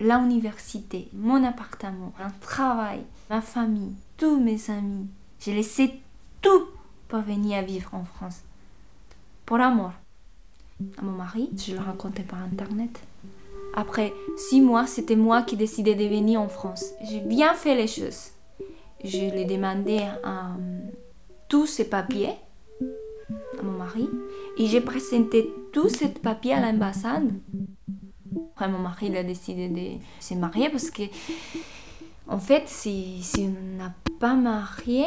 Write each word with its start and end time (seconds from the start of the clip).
l'université, 0.00 1.08
mon 1.12 1.42
appartement, 1.44 2.12
un 2.20 2.30
travail, 2.40 3.02
ma 3.30 3.40
famille, 3.40 3.94
tous 4.16 4.38
mes 4.38 4.70
amis. 4.70 5.08
J'ai 5.40 5.54
laissé 5.54 6.00
tout 6.42 6.66
pour 7.08 7.20
venir 7.20 7.62
vivre 7.62 7.94
en 7.94 8.04
France. 8.04 8.42
Pour 9.44 9.58
l'amour. 9.58 9.92
À 10.98 11.02
mon 11.02 11.12
mari, 11.12 11.50
je 11.56 11.72
le 11.72 11.80
racontais 11.80 12.22
par 12.22 12.42
internet. 12.42 13.00
Après 13.74 14.12
six 14.36 14.60
mois, 14.60 14.86
c'était 14.86 15.16
moi 15.16 15.42
qui 15.42 15.56
décidais 15.56 15.94
de 15.94 16.04
venir 16.04 16.40
en 16.40 16.48
France. 16.48 16.92
J'ai 17.08 17.20
bien 17.20 17.54
fait 17.54 17.74
les 17.74 17.86
choses. 17.86 18.30
Je 19.04 19.18
lui 19.18 19.42
ai 19.42 19.44
demandé 19.44 20.00
euh, 20.24 20.88
tous 21.48 21.66
ces 21.66 21.88
papiers 21.88 22.34
à 23.58 23.62
mon 23.62 23.72
mari 23.72 24.08
et 24.58 24.66
j'ai 24.66 24.80
présenté 24.80 25.52
tous 25.72 25.88
ces 25.88 26.08
papiers 26.08 26.54
à 26.54 26.60
l'ambassade. 26.60 27.30
Après, 28.56 28.68
mon 28.68 28.78
mari 28.78 29.08
il 29.08 29.16
a 29.18 29.22
décidé 29.22 29.68
de 29.68 29.98
se 30.18 30.32
marier 30.32 30.70
parce 30.70 30.90
que, 30.90 31.02
en 32.26 32.38
fait, 32.38 32.62
si, 32.66 33.22
on 33.38 33.76
n'a 33.76 33.92
pas 34.18 34.32
marié, 34.32 35.04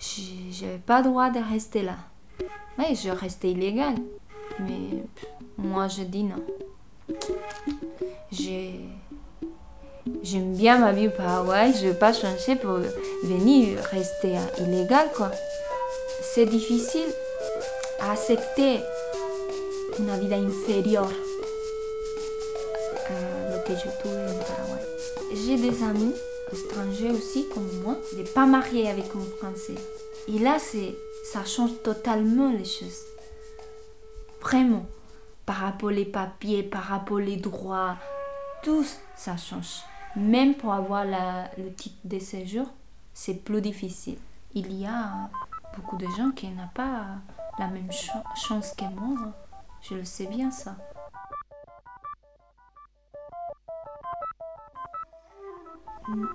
je 0.00 0.64
n'avais 0.64 0.78
pas 0.78 1.02
le 1.02 1.10
droit 1.10 1.28
de 1.28 1.38
rester 1.38 1.82
là. 1.82 1.96
Oui, 2.78 2.94
je 2.94 3.10
restais 3.10 3.50
illégal. 3.50 3.96
Mais 4.58 5.04
moi, 5.58 5.86
je 5.88 6.04
dis 6.04 6.24
non. 6.24 6.42
J'aime 10.22 10.54
bien 10.54 10.78
ma 10.78 10.92
vie 10.92 11.08
au 11.08 11.10
Paraguay, 11.10 11.74
je 11.78 11.84
ne 11.84 11.92
vais 11.92 11.98
pas 11.98 12.14
changer 12.14 12.56
pour 12.56 12.78
venir 13.22 13.78
rester 13.90 14.36
illégal, 14.58 15.10
quoi. 15.14 15.30
C'est 16.22 16.46
difficile 16.46 17.12
à 18.00 18.12
accepter 18.12 18.80
une 19.98 20.10
vie 20.18 20.32
inférieure 20.32 21.12
Paraguay. 24.46 24.82
J'ai 25.34 25.56
des 25.56 25.82
amis 25.82 26.14
étrangers 26.52 27.10
aussi, 27.10 27.46
comme 27.52 27.68
moi, 27.82 27.96
n'est 28.16 28.24
pas 28.24 28.46
marié 28.46 28.88
avec 28.88 29.06
un 29.14 29.36
Français. 29.38 29.74
Et 30.28 30.38
là, 30.38 30.58
ça 30.58 31.44
change 31.44 31.82
totalement 31.82 32.52
les 32.52 32.64
choses. 32.64 33.00
Vraiment 34.40 34.86
par 35.46 35.56
rapport 35.56 35.90
aux 35.90 36.04
papiers, 36.04 36.62
par 36.62 36.82
rapport 36.82 37.18
aux 37.18 37.36
droits, 37.36 37.96
tout 38.62 38.84
ça 39.16 39.36
change. 39.36 39.82
Même 40.14 40.54
pour 40.54 40.72
avoir 40.72 41.04
le 41.04 41.72
titre 41.74 41.96
de 42.04 42.18
séjour, 42.18 42.66
c'est 43.14 43.34
plus 43.34 43.60
difficile. 43.60 44.18
Il 44.54 44.72
y 44.78 44.86
a 44.86 45.30
beaucoup 45.76 45.96
de 45.96 46.06
gens 46.16 46.30
qui 46.30 46.48
n'ont 46.48 46.68
pas 46.74 47.06
la 47.58 47.68
même 47.68 47.90
chance 48.36 48.72
que 48.76 48.84
moi. 48.84 49.32
Je 49.82 49.94
le 49.94 50.04
sais 50.04 50.26
bien 50.26 50.50
ça. 50.50 50.76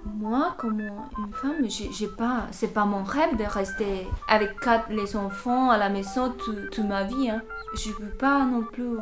Moi, 0.05 0.55
comme 0.57 0.79
une 0.81 1.33
femme, 1.33 1.67
j'ai 1.69 2.07
pas, 2.07 2.47
c'est 2.51 2.73
pas 2.73 2.85
mon 2.85 3.03
rêve 3.03 3.37
de 3.37 3.43
rester 3.43 4.07
avec 4.27 4.51
les 4.89 5.15
enfants 5.15 5.69
à 5.69 5.77
la 5.77 5.89
maison 5.89 6.31
toute, 6.31 6.79
ma 6.79 7.03
vie. 7.03 7.29
Hein. 7.29 7.41
Je 7.75 7.91
peux 7.91 8.09
pas 8.17 8.45
non 8.45 8.63
plus 8.63 8.97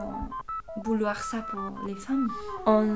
vouloir 0.84 1.22
ça 1.23 1.46
pour 1.50 1.88
les 1.88 1.96
femmes. 1.96 2.30
On, 2.66 2.88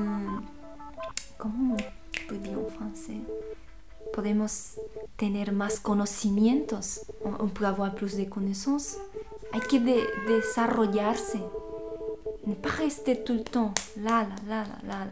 comment 1.38 1.74
on 1.74 2.28
peut 2.28 2.36
dire 2.36 2.58
en 2.58 2.68
français? 2.68 3.20
Podemos 4.12 4.78
tener 5.16 5.50
más 5.52 5.78
conocimientos. 5.80 7.04
On, 7.24 7.46
peut 7.46 7.64
avoir 7.64 7.94
plus 7.94 8.16
de 8.16 8.24
connaissances. 8.24 8.96
Hay 9.52 9.60
que 9.60 9.76
de, 9.76 10.26
desarrollarse. 10.26 11.36
Ne 12.46 12.54
pas 12.54 12.70
rester 12.70 13.22
tout 13.22 13.34
le 13.34 13.44
temps 13.44 13.72
là, 13.96 14.26
là, 14.48 14.64
là, 14.64 14.64
là, 14.84 15.04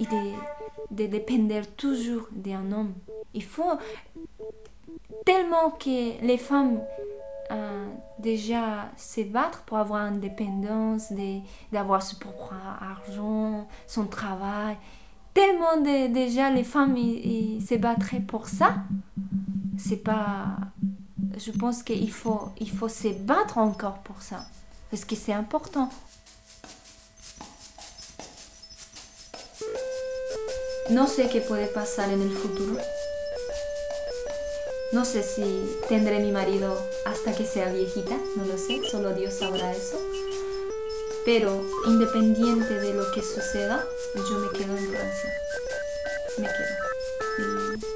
là. 0.00 0.57
De 0.90 1.06
dépendre 1.06 1.66
toujours 1.76 2.28
d'un 2.32 2.72
homme. 2.72 2.94
Il 3.34 3.44
faut 3.44 3.78
tellement 5.24 5.70
que 5.70 6.24
les 6.24 6.38
femmes 6.38 6.80
euh, 7.50 7.86
déjà 8.18 8.90
se 8.96 9.22
battre 9.22 9.62
pour 9.62 9.78
avoir 9.78 10.02
indépendance, 10.02 11.12
d'avoir 11.72 12.02
son 12.02 12.16
propre 12.16 12.54
argent, 12.80 13.66
son 13.86 14.06
travail. 14.06 14.76
Tellement 15.32 15.80
déjà 15.80 16.50
les 16.50 16.64
femmes 16.64 16.96
ils, 16.96 17.64
se 17.64 17.74
battraient 17.76 18.20
pour 18.20 18.48
ça. 18.48 18.76
C'est 19.78 20.02
pas. 20.02 20.56
Je 21.36 21.52
pense 21.52 21.82
qu'il 21.82 22.10
faut, 22.10 22.48
il 22.58 22.70
faut 22.70 22.88
se 22.88 23.08
battre 23.08 23.58
encore 23.58 23.98
pour 23.98 24.20
ça. 24.20 24.40
Parce 24.90 25.04
que 25.04 25.14
c'est 25.14 25.32
important. 25.32 25.90
No 30.90 31.06
sé 31.06 31.28
qué 31.28 31.42
puede 31.42 31.66
pasar 31.66 32.10
en 32.10 32.22
el 32.22 32.30
futuro. 32.30 32.78
No 34.90 35.04
sé 35.04 35.22
si 35.22 35.78
tendré 35.86 36.18
mi 36.18 36.32
marido 36.32 36.82
hasta 37.04 37.34
que 37.34 37.44
sea 37.44 37.70
viejita, 37.70 38.16
no 38.36 38.46
lo 38.46 38.56
sé, 38.56 38.80
solo 38.90 39.12
Dios 39.12 39.34
sabrá 39.34 39.70
eso. 39.72 40.00
Pero 41.26 41.62
independiente 41.86 42.80
de 42.80 42.94
lo 42.94 43.10
que 43.12 43.22
suceda, 43.22 43.84
yo 44.14 44.38
me 44.38 44.58
quedo 44.58 44.74
en 44.74 44.88
Francia. 44.88 45.30
Me 46.38 46.46
quedo. 46.46 47.88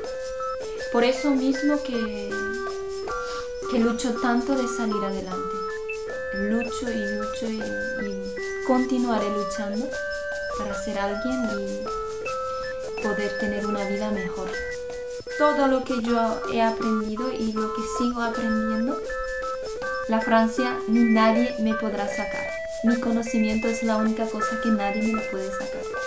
por 0.93 1.05
eso 1.05 1.31
mismo 1.31 1.83
que, 1.83 2.31
que 3.71 3.79
lucho 3.79 4.15
tanto 4.21 4.55
de 4.55 4.69
salir 4.69 5.03
adelante. 5.03 5.57
Lucho 6.35 6.91
y 6.91 7.17
lucho 7.17 7.47
y, 7.47 7.63
y 8.07 8.35
continuaré 8.67 9.31
luchando 9.31 9.89
para 10.59 10.85
ser 10.85 10.99
alguien 10.99 11.45
y 11.59 12.02
poder 13.03 13.39
tener 13.39 13.67
una 13.67 13.85
vida 13.85 14.11
mejor. 14.11 14.51
Todo 15.39 15.67
lo 15.67 15.85
que 15.85 16.01
yo 16.03 16.41
he 16.53 16.63
aprendido 16.63 17.33
y 17.33 17.53
lo 17.53 17.75
que 17.75 17.83
sigo 17.99 18.23
aprendiendo, 18.23 18.97
la 20.09 20.21
Francia 20.21 20.79
ni 20.89 21.01
nadie 21.01 21.55
me 21.61 21.75
podrá 21.75 22.09
sacar. 22.09 22.47
Mi 22.85 22.97
conocimiento 23.01 23.69
es 23.69 23.83
la 23.83 23.97
única 23.97 24.27
cosa 24.27 24.61
que 24.63 24.71
nadie 24.71 25.03
me 25.03 25.21
puede 25.31 25.51
sacar. 25.51 26.02